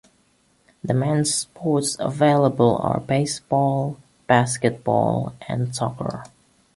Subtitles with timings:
[0.83, 6.23] The men's sports available are baseball, basketball, and soccer.